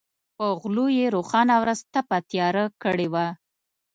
[0.37, 3.27] په غلو یې روښانه ورځ تپه تیاره کړې وه.